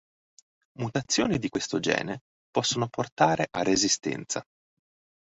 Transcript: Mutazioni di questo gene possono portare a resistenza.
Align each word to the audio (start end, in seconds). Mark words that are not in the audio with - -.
Mutazioni 0.79 1.37
di 1.37 1.47
questo 1.49 1.79
gene 1.79 2.23
possono 2.49 2.87
portare 2.87 3.45
a 3.51 3.61
resistenza. 3.61 4.43